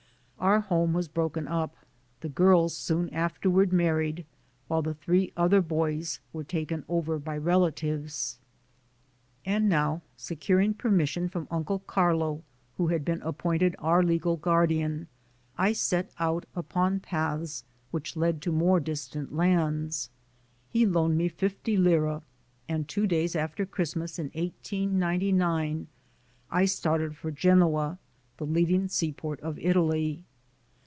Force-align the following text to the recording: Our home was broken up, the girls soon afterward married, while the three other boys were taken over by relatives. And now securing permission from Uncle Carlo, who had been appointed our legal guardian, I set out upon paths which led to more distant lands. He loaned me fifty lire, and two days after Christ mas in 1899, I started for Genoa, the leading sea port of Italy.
Our 0.41 0.61
home 0.61 0.93
was 0.93 1.07
broken 1.07 1.47
up, 1.47 1.75
the 2.21 2.27
girls 2.27 2.75
soon 2.75 3.09
afterward 3.11 3.71
married, 3.71 4.25
while 4.67 4.81
the 4.81 4.95
three 4.95 5.31
other 5.37 5.61
boys 5.61 6.19
were 6.33 6.43
taken 6.43 6.83
over 6.89 7.19
by 7.19 7.37
relatives. 7.37 8.39
And 9.45 9.69
now 9.69 10.01
securing 10.17 10.73
permission 10.73 11.29
from 11.29 11.47
Uncle 11.51 11.77
Carlo, 11.85 12.41
who 12.77 12.87
had 12.87 13.05
been 13.05 13.21
appointed 13.21 13.75
our 13.77 14.01
legal 14.01 14.35
guardian, 14.35 15.07
I 15.59 15.73
set 15.73 16.11
out 16.17 16.47
upon 16.55 17.01
paths 17.01 17.63
which 17.91 18.15
led 18.17 18.41
to 18.41 18.51
more 18.51 18.79
distant 18.79 19.35
lands. 19.35 20.09
He 20.71 20.87
loaned 20.87 21.19
me 21.19 21.27
fifty 21.29 21.77
lire, 21.77 22.23
and 22.67 22.87
two 22.87 23.05
days 23.05 23.35
after 23.35 23.63
Christ 23.63 23.95
mas 23.95 24.17
in 24.17 24.31
1899, 24.33 25.85
I 26.49 26.65
started 26.65 27.15
for 27.15 27.29
Genoa, 27.29 27.99
the 28.37 28.47
leading 28.47 28.87
sea 28.87 29.11
port 29.11 29.39
of 29.41 29.59
Italy. 29.59 30.23